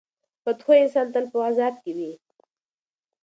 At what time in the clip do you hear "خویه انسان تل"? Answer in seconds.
0.65-1.25